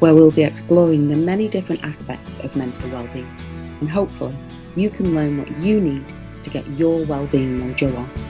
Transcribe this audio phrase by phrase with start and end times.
[0.00, 3.28] where we'll be exploring the many different aspects of mental well-being
[3.80, 4.34] and hopefully
[4.76, 6.04] you can learn what you need
[6.42, 8.29] to get your well-being mojo on.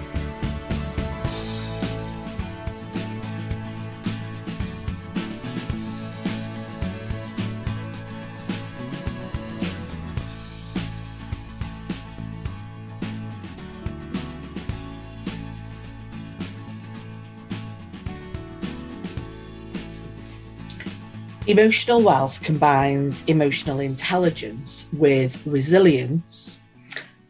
[21.51, 26.61] Emotional wealth combines emotional intelligence with resilience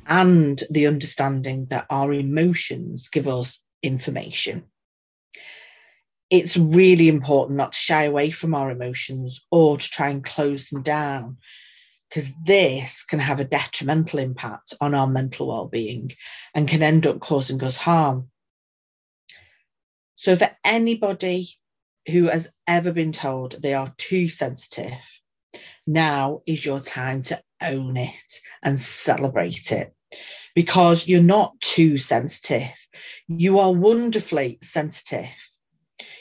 [0.08, 4.62] and the understanding that our emotions give us information.
[6.28, 10.68] It's really important not to shy away from our emotions or to try and close
[10.68, 11.38] them down
[12.10, 16.12] because this can have a detrimental impact on our mental well-being
[16.54, 18.28] and can end up causing us harm.
[20.16, 21.56] So for anybody
[22.08, 24.98] who has ever been told they are too sensitive,
[25.86, 29.94] now is your time to own it and celebrate it
[30.54, 32.88] because you're not too sensitive.
[33.28, 35.28] You are wonderfully sensitive.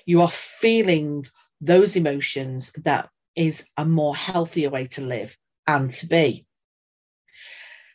[0.05, 1.25] You are feeling
[1.61, 6.45] those emotions that is a more healthier way to live and to be.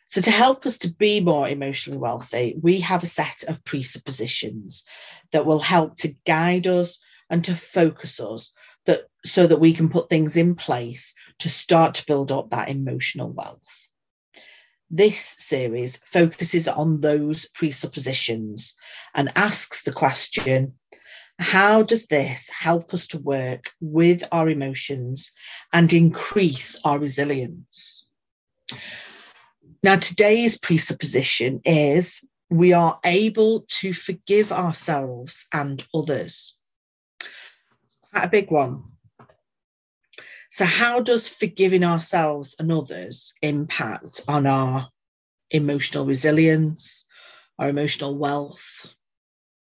[0.07, 4.83] So, to help us to be more emotionally wealthy, we have a set of presuppositions
[5.31, 8.51] that will help to guide us and to focus us
[8.85, 12.69] that so that we can put things in place to start to build up that
[12.69, 13.89] emotional wealth.
[14.89, 18.75] This series focuses on those presuppositions
[19.13, 20.75] and asks the question
[21.39, 25.31] how does this help us to work with our emotions
[25.73, 28.07] and increase our resilience?
[29.83, 36.54] Now, today's presupposition is we are able to forgive ourselves and others
[38.15, 38.83] quite a big one.
[40.49, 44.89] So, how does forgiving ourselves and others impact on our
[45.51, 47.05] emotional resilience,
[47.59, 48.93] our emotional wealth,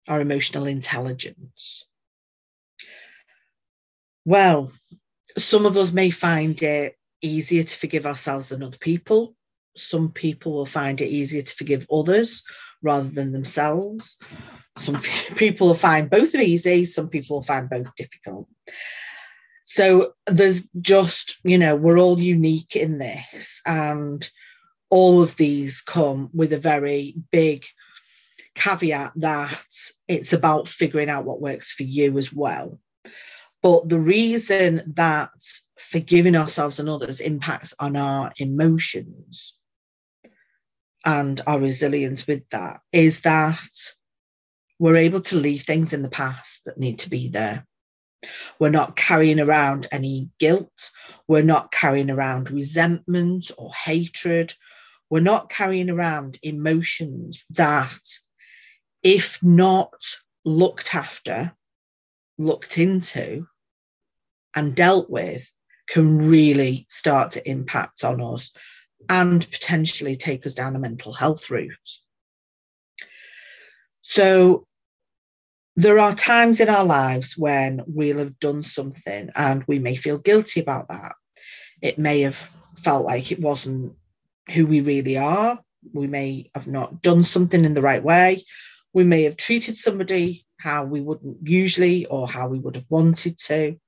[0.08, 1.86] our emotional intelligence?
[4.26, 4.72] Well,
[5.38, 9.34] some of us may find it easier to forgive ourselves than other people.
[9.76, 12.42] Some people will find it easier to forgive others
[12.82, 14.18] rather than themselves.
[14.76, 15.00] Some
[15.36, 18.48] people find both easy, some people find both difficult.
[19.66, 24.28] So there's just, you know, we're all unique in this, and
[24.90, 27.64] all of these come with a very big
[28.54, 29.66] caveat that
[30.06, 32.78] it's about figuring out what works for you as well.
[33.62, 35.30] But the reason that
[35.78, 39.54] forgiving ourselves and others impacts on our emotions
[41.04, 43.68] and our resilience with that is that
[44.78, 47.66] we're able to leave things in the past that need to be there.
[48.58, 50.90] We're not carrying around any guilt.
[51.28, 54.54] We're not carrying around resentment or hatred.
[55.10, 58.00] We're not carrying around emotions that,
[59.02, 59.92] if not
[60.44, 61.52] looked after,
[62.38, 63.46] looked into,
[64.56, 65.52] and dealt with,
[65.88, 68.52] can really start to impact on us
[69.08, 71.90] and potentially take us down a mental health route.
[74.14, 74.64] So
[75.74, 80.18] there are times in our lives when we'll have done something and we may feel
[80.18, 81.16] guilty about that.
[81.82, 82.36] It may have
[82.76, 83.96] felt like it wasn't
[84.52, 85.58] who we really are.
[85.92, 88.44] We may have not done something in the right way.
[88.92, 93.36] We may have treated somebody how we wouldn't usually or how we would have wanted
[93.38, 93.80] to.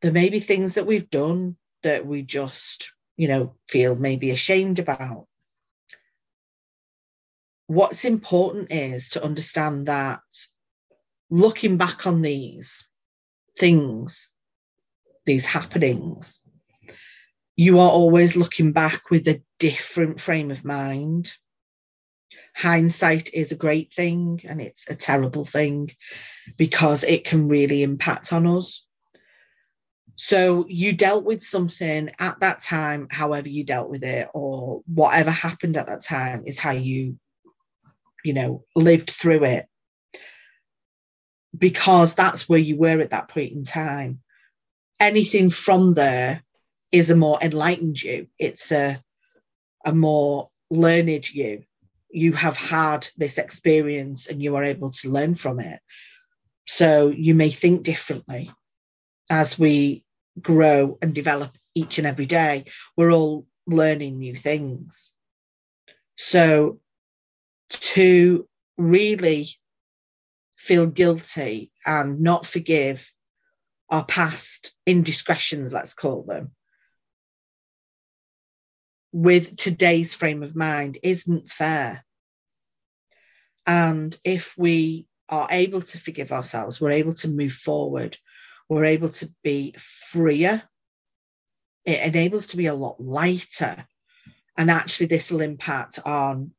[0.00, 4.78] There may be things that we've done that we just, you know, feel maybe ashamed
[4.78, 5.26] about
[7.68, 10.20] what's important is to understand that
[11.30, 12.88] looking back on these
[13.56, 14.30] things,
[15.26, 16.40] these happenings,
[17.56, 21.32] you are always looking back with a different frame of mind.
[22.56, 25.90] Hindsight is a great thing and it's a terrible thing
[26.56, 28.86] because it can really impact on us.
[30.16, 35.30] So you dealt with something at that time, however you dealt with it, or whatever
[35.30, 37.18] happened at that time is how you
[38.28, 39.66] you know, lived through it
[41.56, 44.20] because that's where you were at that point in time.
[45.00, 46.42] Anything from there
[46.92, 48.28] is a more enlightened you.
[48.38, 49.02] It's a
[49.86, 51.62] a more learned you.
[52.10, 55.80] You have had this experience and you are able to learn from it.
[56.66, 58.52] So you may think differently
[59.30, 60.04] as we
[60.38, 62.66] grow and develop each and every day.
[62.94, 65.14] We're all learning new things.
[66.18, 66.80] So
[67.70, 69.48] to really
[70.56, 73.12] feel guilty and not forgive
[73.90, 76.52] our past indiscretions, let's call them,
[79.12, 82.04] with today's frame of mind isn't fair.
[83.66, 88.16] And if we are able to forgive ourselves, we're able to move forward,
[88.68, 90.62] we're able to be freer.
[91.84, 93.86] It enables to be a lot lighter.
[94.56, 96.52] And actually, this will impact on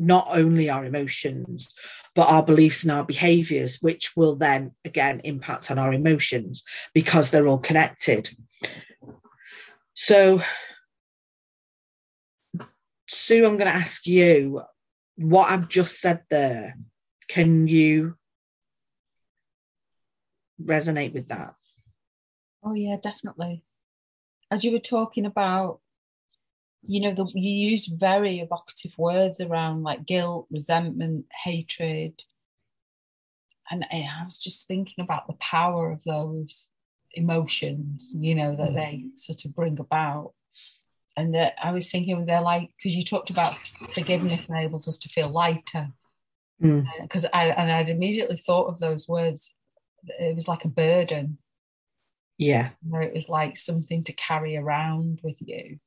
[0.00, 1.74] not only our emotions,
[2.14, 6.64] but our beliefs and our behaviors, which will then again impact on our emotions
[6.94, 8.30] because they're all connected.
[9.92, 10.40] So,
[13.06, 14.62] Sue, I'm going to ask you
[15.16, 16.78] what I've just said there.
[17.28, 18.16] Can you
[20.60, 21.54] resonate with that?
[22.64, 23.64] Oh, yeah, definitely.
[24.50, 25.80] As you were talking about
[26.86, 32.22] you know, the, you use very evocative words around like guilt, resentment, hatred.
[33.70, 36.68] And, and I was just thinking about the power of those
[37.12, 39.18] emotions, you know, that they mm.
[39.18, 40.32] sort of bring about.
[41.16, 43.54] And that I was thinking they're like, because you talked about
[43.92, 45.88] forgiveness enables us to feel lighter.
[46.60, 47.26] Because mm.
[47.26, 49.52] Uh, I and I'd immediately thought of those words.
[50.18, 51.38] It was like a burden.
[52.38, 52.70] Yeah.
[52.88, 55.78] Where it was like something to carry around with you.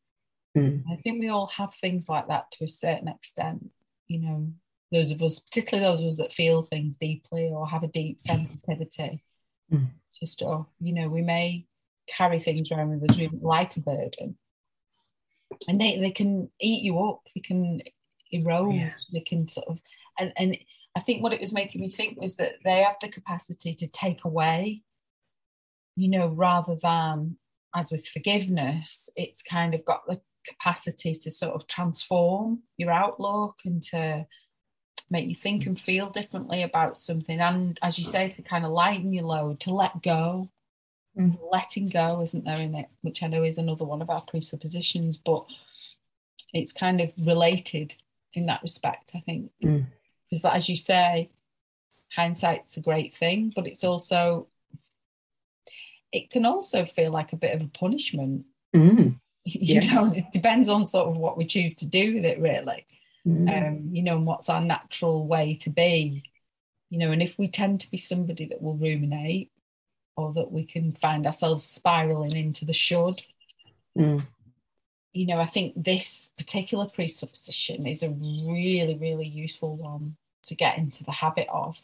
[0.56, 0.84] Mm.
[0.92, 3.70] I think we all have things like that to a certain extent.
[4.08, 4.54] You know,
[4.92, 8.20] those of us, particularly those of us that feel things deeply or have a deep
[8.22, 9.24] sensitivity
[9.72, 9.88] mm.
[10.14, 11.66] to stuff, you know, we may
[12.08, 14.38] carry things around with us like a burden.
[15.68, 17.82] And they, they can eat you up, they can
[18.32, 18.94] erode, yeah.
[19.12, 19.80] they can sort of,
[20.20, 20.58] and, and
[20.96, 23.90] I think what it was making me think was that they have the capacity to
[23.90, 24.82] take away,
[25.96, 27.38] you know, rather than
[27.76, 33.56] as with forgiveness, it's kind of got the capacity to sort of transform your outlook
[33.66, 34.26] and to
[35.10, 38.72] make you think and feel differently about something and as you say to kind of
[38.72, 40.50] lighten your load to let go
[41.18, 41.38] mm.
[41.52, 45.18] letting go isn't there in it which i know is another one of our presuppositions
[45.18, 45.46] but
[46.54, 47.94] it's kind of related
[48.34, 50.56] in that respect i think because mm.
[50.56, 51.30] as you say
[52.16, 54.48] hindsight's a great thing but it's also
[56.12, 59.20] it can also feel like a bit of a punishment mm.
[59.46, 59.94] you yeah.
[59.94, 62.86] know it depends on sort of what we choose to do with it really
[63.28, 63.68] mm.
[63.68, 66.24] um you know and what's our natural way to be
[66.90, 69.52] you know and if we tend to be somebody that will ruminate
[70.16, 73.22] or that we can find ourselves spiraling into the should
[73.98, 74.26] mm.
[75.12, 80.78] you know i think this particular presupposition is a really really useful one to get
[80.78, 81.78] into the habit of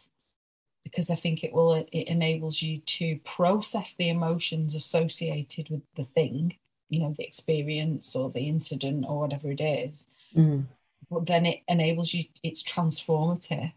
[0.86, 6.06] because i think it will it enables you to process the emotions associated with the
[6.06, 6.56] thing
[6.90, 10.06] you know the experience or the incident or whatever it is
[10.36, 10.66] mm.
[11.10, 13.72] but then it enables you it's transformative.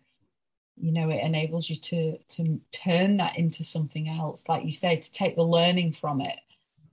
[0.76, 4.96] You know it enables you to to turn that into something else like you say
[4.96, 6.38] to take the learning from it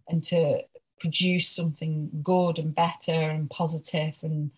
[0.07, 0.61] and to
[0.99, 4.51] produce something good and better and positive and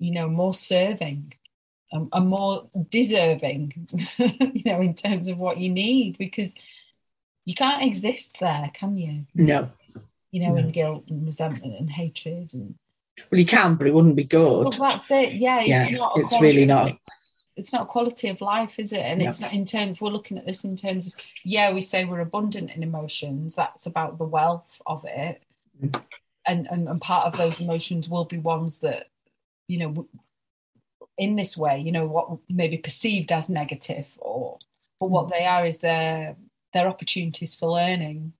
[0.00, 1.32] you know more serving
[1.92, 6.50] and, and more deserving you know in terms of what you need because
[7.44, 9.24] you can't exist there can you?
[9.34, 9.70] No
[10.30, 10.62] you know, no.
[10.62, 12.74] and guilt and resentment and hatred and
[13.30, 14.62] well, you can, but it wouldn't be good.
[14.78, 15.34] Well, that's it.
[15.34, 16.12] Yeah, it's yeah, not.
[16.16, 16.96] it's really not.
[17.56, 19.00] It's not quality of life, is it?
[19.00, 19.28] And no.
[19.28, 20.00] it's not in terms.
[20.00, 23.56] We're looking at this in terms of yeah, we say we're abundant in emotions.
[23.56, 25.42] That's about the wealth of it,
[25.82, 26.00] mm.
[26.46, 29.08] and, and and part of those emotions will be ones that
[29.66, 30.06] you know
[31.18, 34.58] in this way, you know, what may be perceived as negative, or
[35.00, 35.30] but what mm.
[35.30, 36.36] they are is their
[36.72, 38.32] their opportunities for learning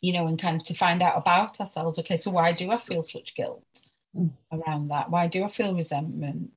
[0.00, 1.98] you know, and kind of to find out about ourselves.
[1.98, 3.82] Okay, so why do I feel such guilt
[4.16, 4.30] mm.
[4.52, 5.10] around that?
[5.10, 6.52] Why do I feel resentment?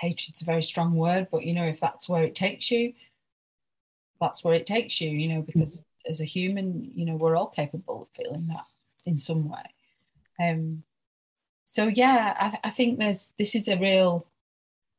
[0.00, 2.92] Hatred's a very strong word, but you know, if that's where it takes you,
[4.20, 6.10] that's where it takes you, you know, because mm.
[6.10, 8.64] as a human, you know, we're all capable of feeling that
[9.04, 9.62] in some way.
[10.40, 10.84] Um,
[11.64, 14.26] so yeah, I, I think there's this is a real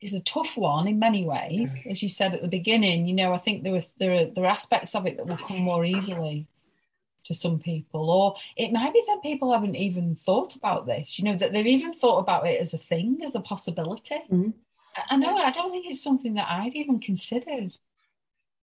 [0.01, 3.07] is a tough one in many ways, as you said at the beginning.
[3.07, 5.37] You know, I think there were there are there are aspects of it that will
[5.37, 6.47] come more easily
[7.29, 11.23] to some people, or it might be that people haven't even thought about this, you
[11.23, 14.15] know, that they've even thought about it as a thing, as a possibility.
[14.31, 14.49] Mm-hmm.
[15.09, 17.71] I know, I don't think it's something that I'd even considered.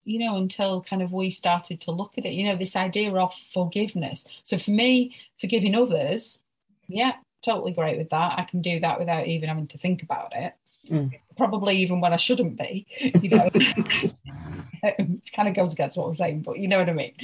[0.04, 3.12] you know, until kind of we started to look at it, you know, this idea
[3.14, 4.24] of forgiveness.
[4.42, 6.40] So for me, forgiving others,
[6.88, 7.12] yeah,
[7.44, 8.38] totally great with that.
[8.38, 10.54] I can do that without even having to think about it.
[10.90, 11.12] Mm.
[11.36, 12.86] Probably even when I shouldn't be,
[13.22, 13.48] you know.
[14.98, 17.14] it kind of goes against what I'm saying, but you know what I mean.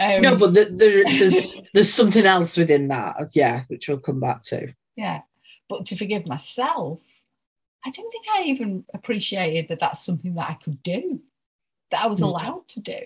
[0.00, 4.20] Um, no, but the, the, there's there's something else within that, yeah, which we'll come
[4.20, 4.72] back to.
[4.96, 5.20] Yeah,
[5.68, 7.00] but to forgive myself,
[7.84, 11.20] I don't think I even appreciated that that's something that I could do,
[11.90, 12.24] that I was mm.
[12.24, 13.00] allowed to do.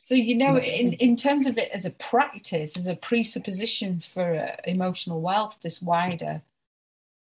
[0.00, 4.34] So you know, in, in terms of it as a practice, as a presupposition for
[4.34, 6.42] uh, emotional wealth, this wider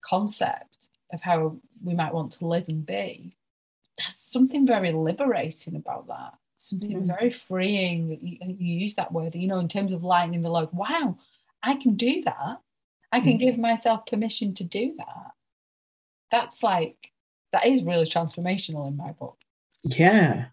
[0.03, 3.37] concept of how we might want to live and be,
[3.99, 6.35] there's something very liberating about that.
[6.57, 7.07] Something mm.
[7.07, 8.19] very freeing.
[8.23, 10.71] You, you, use that word, you know, in terms of lightening the load.
[10.73, 11.19] Wow,
[11.63, 12.59] I can do that.
[13.11, 13.41] I can mm.
[13.41, 15.33] give myself permission to do that.
[16.31, 17.11] That's like
[17.53, 19.37] that is really transformational in my book.
[19.83, 20.47] Yeah,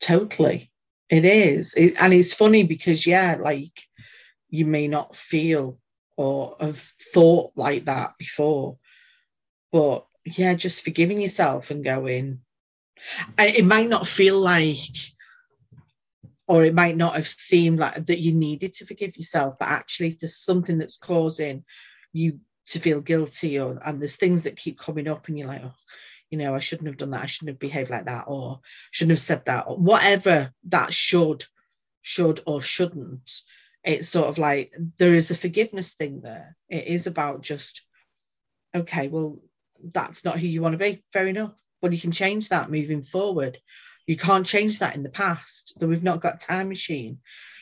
[0.00, 0.70] totally.
[1.08, 3.86] It is, it, and it's funny because yeah, like
[4.48, 5.78] you may not feel
[6.16, 8.78] or have thought like that before,
[9.70, 12.40] but yeah, just forgiving yourself and going.
[13.38, 14.76] It might not feel like,
[16.46, 20.08] or it might not have seemed like that you needed to forgive yourself, but actually,
[20.08, 21.64] if there's something that's causing
[22.12, 25.64] you to feel guilty, or and there's things that keep coming up, and you're like,
[25.64, 25.74] oh,
[26.30, 28.60] you know, I shouldn't have done that, I shouldn't have behaved like that, or
[28.90, 31.44] shouldn't have said that, or whatever that should,
[32.02, 33.30] should or shouldn't.
[33.84, 36.56] It's sort of like there is a forgiveness thing there.
[36.68, 37.84] It is about just,
[38.74, 39.40] okay, well,
[39.92, 41.02] that's not who you want to be.
[41.12, 41.52] Fair enough.
[41.80, 43.58] But you can change that moving forward.
[44.06, 45.74] You can't change that in the past.
[45.78, 47.18] That we've not got time machine.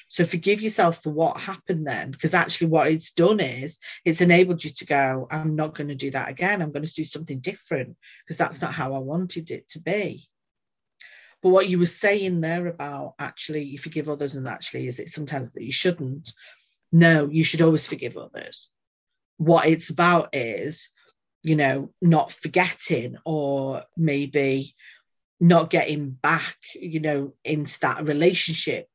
[0.08, 4.64] So forgive yourself for what happened then, because actually what it's done is it's enabled
[4.64, 6.60] you to go, I'm not going to do that again.
[6.60, 10.28] I'm going to do something different because that's not how I wanted it to be.
[11.42, 15.08] But what you were saying there about actually you forgive others and actually is it
[15.08, 16.32] sometimes that you shouldn't?
[16.90, 18.68] No, you should always forgive others.
[19.36, 20.90] What it's about is
[21.42, 24.74] you know, not forgetting or maybe
[25.40, 28.88] not getting back, you know, into that relationship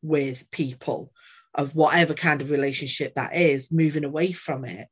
[0.00, 1.12] with people
[1.54, 4.88] of whatever kind of relationship that is, moving away from it.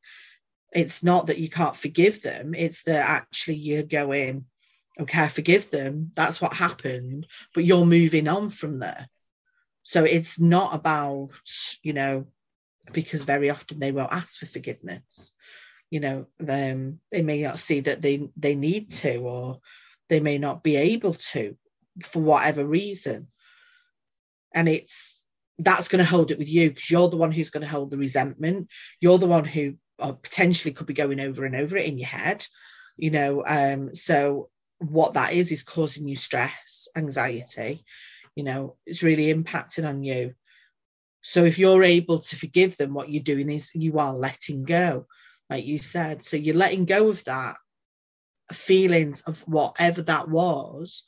[0.73, 4.45] It's not that you can't forgive them, it's that actually you're going,
[5.00, 6.12] okay, I forgive them.
[6.14, 9.09] That's what happened, but you're moving on from there.
[9.83, 11.30] So it's not about,
[11.83, 12.26] you know,
[12.92, 15.33] because very often they won't ask for forgiveness
[15.91, 19.61] you know them they may not see that they they need to or
[20.09, 21.57] they may not be able to
[22.05, 23.29] for whatever reason.
[24.55, 25.23] And it's
[25.59, 27.91] that's going to hold it with you because you're the one who's going to hold
[27.91, 28.69] the resentment.
[29.01, 32.09] You're the one who uh, potentially could be going over and over it in your
[32.09, 32.47] head
[32.97, 37.85] you know um so what that is is causing you stress anxiety
[38.35, 40.35] you know it's really impacting on you.
[41.23, 45.07] So if you're able to forgive them what you're doing is you are letting go
[45.50, 46.23] like you said.
[46.23, 47.57] So you're letting go of that
[48.52, 51.02] feelings of whatever that was,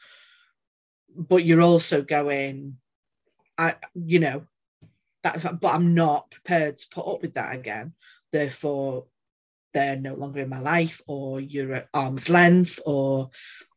[1.16, 2.78] but you're also going,
[3.56, 4.46] I, you know,
[5.22, 7.94] that's but I'm not prepared to put up with that again.
[8.32, 9.06] Therefore,
[9.72, 13.30] they're no longer in my life, or you're at arm's length, or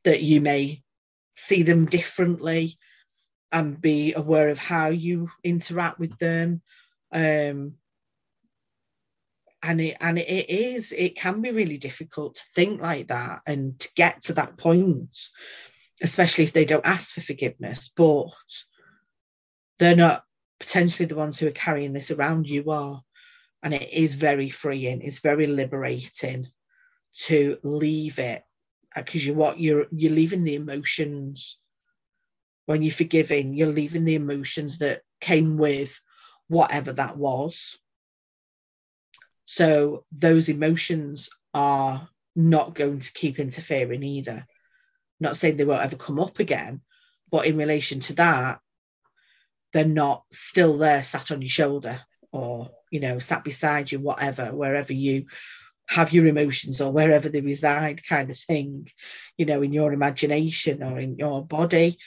[0.03, 0.81] that you may
[1.35, 2.77] see them differently
[3.51, 6.61] and be aware of how you interact with them.
[7.11, 7.75] Um,
[9.63, 13.79] and it and it is it can be really difficult to think like that and
[13.79, 15.29] to get to that point
[16.01, 18.29] especially if they don't ask for forgiveness but
[19.79, 20.23] they're not
[20.59, 22.47] potentially the ones who are carrying this around.
[22.47, 23.01] You are.
[23.63, 25.01] And it is very freeing.
[25.01, 26.47] It's very liberating
[27.21, 28.43] to leave it
[28.95, 31.59] uh, because you what you're you're leaving the emotions.
[32.65, 35.99] When you're forgiving you're leaving the emotions that came with
[36.47, 37.77] whatever that was
[39.45, 44.45] so those emotions are not going to keep interfering either.
[45.19, 46.81] Not saying they won't ever come up again,
[47.31, 48.59] but in relation to that,
[49.71, 54.47] they're not still there sat on your shoulder or, you know, sat beside you, whatever,
[54.47, 55.25] wherever you
[55.87, 58.87] have your emotions or wherever they reside, kind of thing,
[59.37, 61.97] you know, in your imagination or in your body,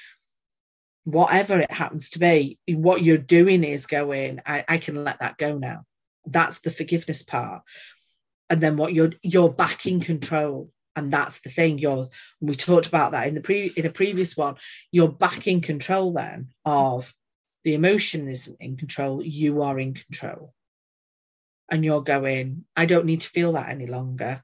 [1.05, 5.39] whatever it happens to be, what you're doing is going, I, I can let that
[5.39, 5.85] go now
[6.33, 7.63] that's the forgiveness part.
[8.51, 10.71] And then what you're you're back in control.
[10.97, 12.09] And that's the thing you're
[12.41, 14.57] we talked about that in the pre in a previous one
[14.91, 17.15] you're back in control then of
[17.63, 20.55] the emotion isn't in control you are in control.
[21.71, 24.43] And you're going i don't need to feel that any longer.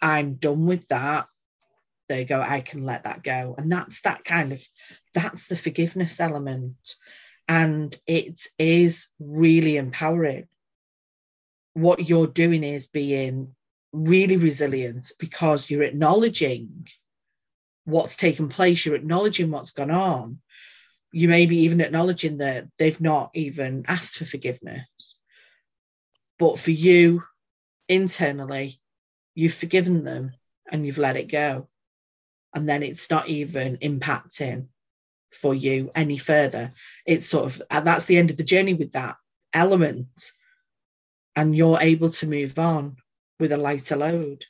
[0.00, 1.26] I'm done with that.
[2.08, 3.54] There you go i can let that go.
[3.58, 4.62] And that's that kind of
[5.14, 6.76] that's the forgiveness element.
[7.48, 10.46] And it is really empowering
[11.74, 13.54] what you're doing is being
[13.92, 16.88] really resilient because you're acknowledging
[17.84, 20.38] what's taken place you're acknowledging what's gone on.
[21.10, 25.18] You may be even acknowledging that they've not even asked for forgiveness.
[26.38, 27.24] But for you
[27.88, 28.80] internally
[29.34, 30.32] you've forgiven them
[30.70, 31.68] and you've let it go.
[32.54, 34.68] And then it's not even impacting
[35.30, 36.70] for you any further.
[37.06, 39.16] It's sort of that's the end of the journey with that
[39.54, 40.32] element
[41.36, 42.96] and you're able to move on
[43.40, 44.44] with a lighter load.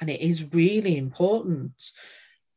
[0.00, 1.72] And it is really important.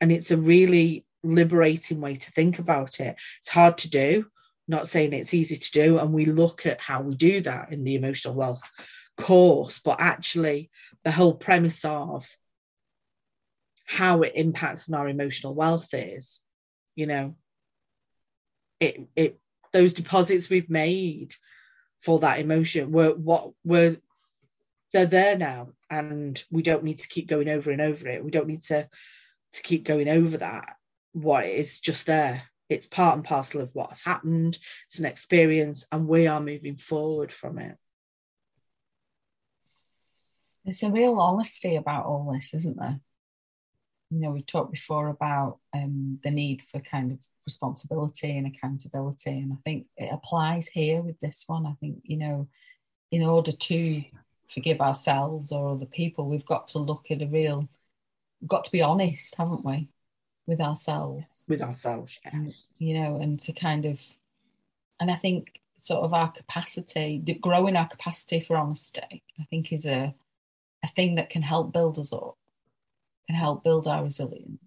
[0.02, 3.16] And it's a really liberating way to think about it.
[3.40, 4.26] It's hard to do
[4.68, 7.84] not saying it's easy to do and we look at how we do that in
[7.84, 8.70] the emotional wealth
[9.18, 10.70] course but actually
[11.04, 12.28] the whole premise of
[13.86, 16.42] how it impacts on our emotional wealth is
[16.96, 17.36] you know
[18.80, 19.40] it it
[19.74, 21.34] those deposits we've made
[22.04, 22.92] for that emotion.
[22.92, 23.98] Were what were
[24.92, 28.24] they're there now and we don't need to keep going over and over it.
[28.24, 28.88] We don't need to
[29.54, 30.76] to keep going over that.
[31.14, 32.44] What is just there.
[32.70, 34.58] It's part and parcel of what has happened.
[34.88, 37.78] It's an experience and we are moving forward from it.
[40.64, 43.00] There's a real honesty about all this isn't there?
[44.10, 49.32] You know we talked before about um, the need for kind of responsibility and accountability
[49.32, 51.66] and i think it applies here with this one.
[51.66, 52.48] I think you know
[53.12, 54.04] in order to
[54.48, 57.68] forgive ourselves or other people we've got to look at a real
[58.40, 59.90] we've got to be honest haven't we
[60.46, 61.26] with ourselves?
[61.48, 62.68] With ourselves yes.
[62.78, 64.00] you know and to kind of
[65.00, 69.86] and i think sort of our capacity growing our capacity for honesty i think is
[69.86, 70.14] a
[70.84, 72.38] a thing that can help build us up
[73.28, 74.60] can help build our resilience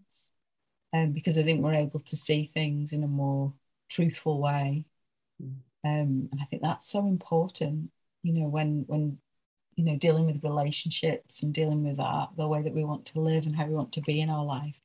[0.95, 3.53] um, because i think we're able to see things in a more
[3.89, 4.85] truthful way
[5.43, 5.55] mm.
[5.85, 7.91] um, and i think that's so important
[8.23, 9.19] you know when when
[9.77, 13.21] you know dealing with relationships and dealing with our the way that we want to
[13.21, 14.77] live and how we want to be in our life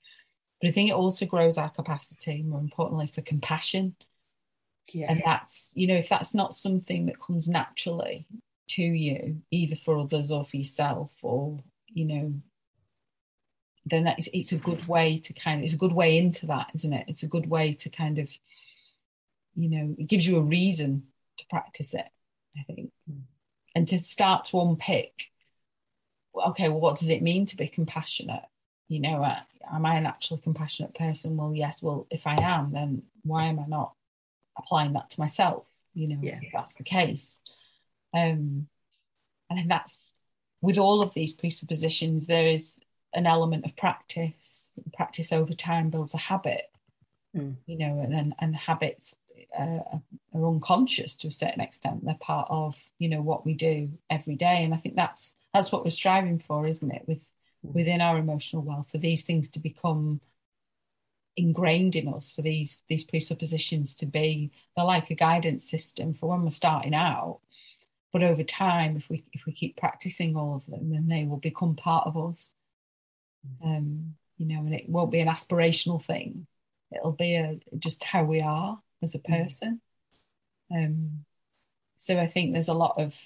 [0.61, 3.95] but I think it also grows our capacity, more importantly, for compassion.
[4.93, 5.07] Yeah.
[5.09, 8.27] And that's, you know, if that's not something that comes naturally
[8.69, 12.33] to you, either for others or for yourself, or, you know,
[13.85, 16.45] then that is, it's a good way to kind of, it's a good way into
[16.47, 17.05] that, isn't it?
[17.07, 18.29] It's a good way to kind of,
[19.55, 21.03] you know, it gives you a reason
[21.37, 22.07] to practice it,
[22.57, 22.91] I think.
[23.09, 23.21] Mm.
[23.73, 25.31] And to start to unpick,
[26.35, 28.43] okay, well, what does it mean to be compassionate?
[28.87, 29.39] You know, uh,
[29.71, 31.37] am I a naturally compassionate person?
[31.37, 31.81] Well, yes.
[31.81, 33.93] Well, if I am, then why am I not
[34.57, 35.65] applying that to myself?
[35.93, 36.39] You know, yeah.
[36.41, 37.39] if that's the case.
[38.13, 38.67] Um,
[39.49, 39.97] and that's
[40.61, 42.79] with all of these presuppositions, there is
[43.13, 44.73] an element of practice.
[44.93, 46.63] Practice over time builds a habit,
[47.35, 47.55] mm.
[47.65, 49.15] you know, and, and, and habits
[49.57, 49.79] uh,
[50.33, 52.05] are unconscious to a certain extent.
[52.05, 54.63] They're part of, you know, what we do every day.
[54.63, 57.03] And I think that's that's what we're striving for, isn't it?
[57.07, 57.23] With
[57.63, 60.19] within our emotional wealth for these things to become
[61.37, 66.29] ingrained in us for these these presuppositions to be they're like a guidance system for
[66.29, 67.39] when we're starting out
[68.11, 71.37] but over time if we if we keep practicing all of them then they will
[71.37, 72.53] become part of us
[73.63, 76.47] um you know and it won't be an aspirational thing.
[76.93, 79.81] It'll be a just how we are as a person.
[80.73, 81.25] Um
[82.01, 83.21] so i think there's a lot of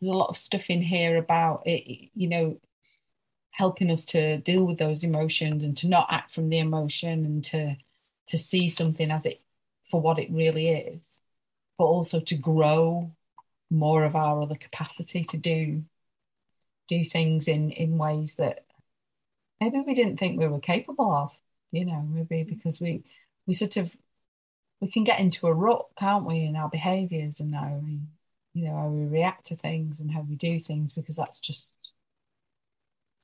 [0.00, 2.60] there's a lot of stuff in here about it you know
[3.50, 7.44] helping us to deal with those emotions and to not act from the emotion and
[7.44, 7.76] to
[8.28, 9.40] to see something as it
[9.90, 11.20] for what it really is
[11.76, 13.10] but also to grow
[13.68, 15.82] more of our other capacity to do
[16.88, 18.64] do things in in ways that
[19.62, 21.32] maybe we didn't think we were capable of
[21.70, 22.48] you know maybe mm.
[22.48, 23.04] because we
[23.46, 23.94] we sort of
[24.80, 28.00] we can get into a rut can't we in our behaviors and how we
[28.54, 31.92] you know how we react to things and how we do things because that's just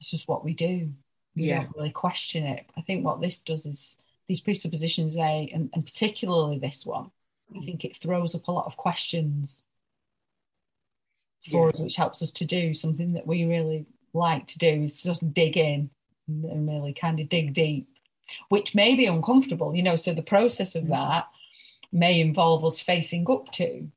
[0.01, 0.92] it's just what we do.
[1.35, 1.62] We yeah.
[1.62, 2.66] don't really question it.
[2.77, 3.96] I think what this does is
[4.27, 7.11] these presuppositions, they and, and particularly this one,
[7.55, 7.64] I mm.
[7.64, 9.64] think it throws up a lot of questions
[11.51, 11.70] for yeah.
[11.70, 15.33] us, which helps us to do something that we really like to do is just
[15.35, 15.90] dig in
[16.29, 17.88] and really kind of dig deep,
[18.49, 19.97] which may be uncomfortable, you know.
[19.97, 20.91] So the process of mm.
[20.91, 21.29] that
[21.91, 23.88] may involve us facing up to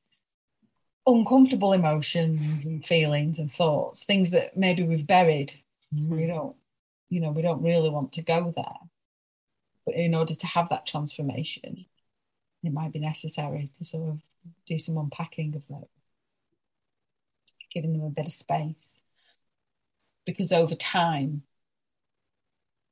[1.06, 5.54] uncomfortable emotions and feelings and thoughts, things that maybe we've buried
[5.94, 6.15] Mm-hmm.
[6.15, 6.56] We don't,
[7.10, 8.89] you know, we don't really want to go there.
[9.86, 11.86] But in order to have that transformation,
[12.63, 14.22] it might be necessary to sort of
[14.67, 15.88] do some unpacking of that,
[17.72, 19.00] giving them a bit of space.
[20.26, 21.44] Because over time,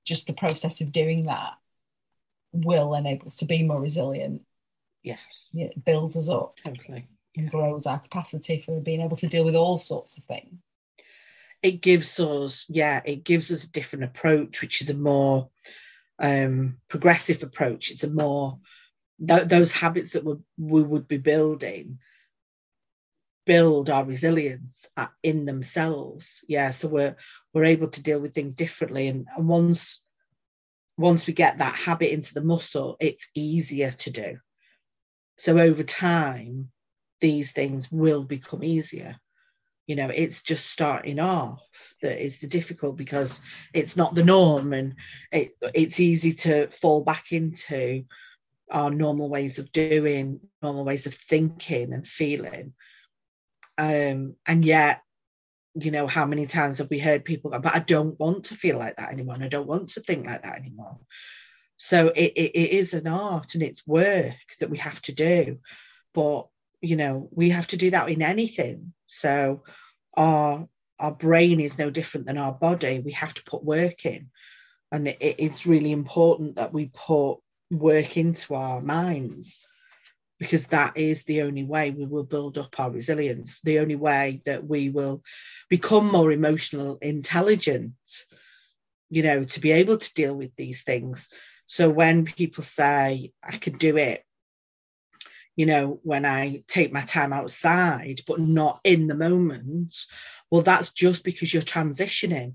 [0.06, 1.54] just the process of doing that
[2.52, 4.42] will enable us to be more resilient.
[5.04, 5.50] Yes.
[5.54, 6.58] It builds us up.
[6.64, 7.08] Totally.
[7.38, 10.56] And grows our capacity for being able to deal with all sorts of things.
[11.62, 15.50] It gives us, yeah, it gives us a different approach, which is a more
[16.20, 17.92] um, progressive approach.
[17.92, 18.60] It's a more
[19.26, 22.00] th- those habits that we we would be building
[23.50, 26.46] build our resilience uh, in themselves.
[26.48, 27.16] Yeah, so we're
[27.52, 30.06] we're able to deal with things differently, and, and once
[31.00, 34.38] once we get that habit into the muscle, it's easier to do.
[35.40, 36.72] So over time,
[37.22, 39.16] these things will become easier.
[39.88, 43.42] You know, it's just starting off that is the difficult because
[43.74, 44.94] it's not the norm and
[45.32, 48.04] it, it's easy to fall back into
[48.70, 52.74] our normal ways of doing, normal ways of thinking and feeling.
[53.80, 55.02] Um, and yet,
[55.74, 58.56] you know, how many times have we heard people go, but I don't want to
[58.56, 59.36] feel like that anymore.
[59.36, 61.00] And I don't want to think like that anymore.
[61.78, 65.60] So it, it, it is an art and it's work that we have to do.
[66.14, 66.48] But,
[66.82, 68.94] you know, we have to do that in anything.
[69.08, 69.64] So
[70.18, 70.68] our
[71.00, 73.00] our brain is no different than our body.
[73.00, 74.30] We have to put work in.
[74.92, 77.38] And it, it's really important that we put
[77.72, 79.66] work into our minds
[80.40, 84.42] because that is the only way we will build up our resilience, the only way
[84.46, 85.22] that we will
[85.70, 87.94] become more emotional intelligent,
[89.10, 91.32] you know, to be able to deal with these things.
[91.68, 94.24] So when people say, I can do it,
[95.56, 99.94] you know, when I take my time outside, but not in the moment,
[100.50, 102.54] well, that's just because you're transitioning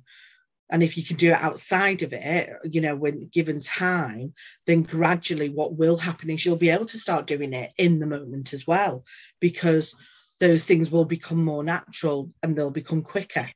[0.70, 4.32] and if you can do it outside of it you know when given time
[4.66, 8.06] then gradually what will happen is you'll be able to start doing it in the
[8.06, 9.04] moment as well
[9.40, 9.94] because
[10.40, 13.48] those things will become more natural and they'll become quicker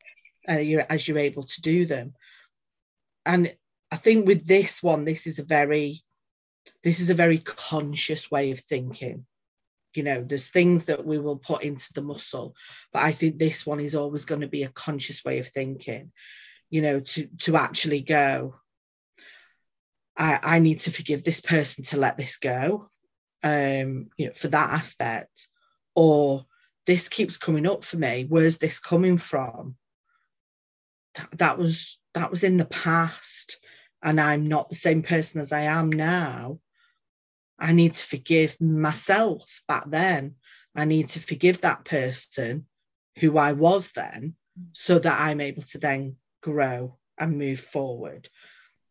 [0.48, 2.14] uh, you're, as you're able to do them.
[3.26, 3.54] And
[3.90, 6.02] i think with this one this is a very
[6.84, 9.24] this is a very conscious way of thinking.
[9.94, 12.54] You know there's things that we will put into the muscle
[12.92, 16.12] but i think this one is always going to be a conscious way of thinking
[16.70, 18.54] you know to to actually go
[20.16, 22.86] i i need to forgive this person to let this go
[23.42, 25.48] um you know for that aspect.
[25.94, 26.46] Or
[26.86, 28.26] this keeps coming up for me.
[28.28, 29.76] Where's this coming from?
[31.14, 33.58] That, that was that was in the past
[34.02, 36.58] and i'm not the same person as i am now.
[37.58, 40.36] I need to forgive myself back then.
[40.76, 42.66] I need to forgive that person
[43.18, 44.36] who i was then
[44.72, 48.28] so that i'm able to then grow and move forward.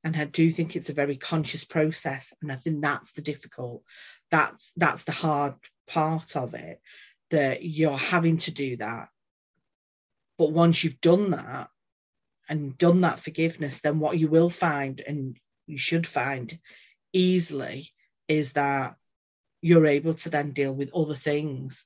[0.03, 2.33] And I do think it's a very conscious process.
[2.41, 3.83] And I think that's the difficult,
[4.31, 5.55] that's that's the hard
[5.87, 6.81] part of it,
[7.31, 9.09] that you're having to do that.
[10.37, 11.69] But once you've done that
[12.49, 16.57] and done that forgiveness, then what you will find, and you should find
[17.11, 17.91] easily,
[18.27, 18.95] is that
[19.61, 21.85] you're able to then deal with other things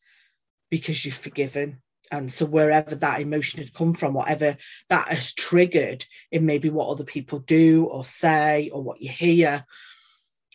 [0.70, 4.58] because you've forgiven and so wherever that emotion had come from whatever
[4.90, 9.66] that has triggered in maybe what other people do or say or what you hear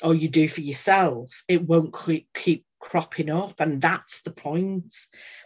[0.02, 1.96] or you do for yourself it won't
[2.34, 3.58] keep, cropping up.
[3.58, 4.94] And that's the point.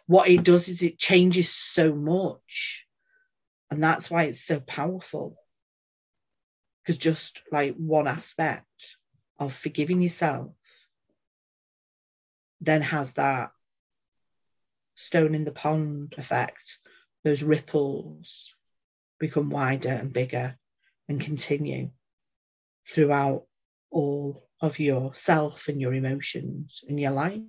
[0.07, 2.87] What it does is it changes so much.
[3.71, 5.37] And that's why it's so powerful.
[6.83, 8.97] Because just like one aspect
[9.39, 10.53] of forgiving yourself
[12.61, 13.53] then has that
[15.01, 16.79] stone in the pond effect,
[17.25, 18.55] those ripples
[19.19, 20.59] become wider and bigger
[21.09, 21.91] and continue
[22.87, 23.45] throughout
[23.91, 27.41] all of yourself and your emotions and your life.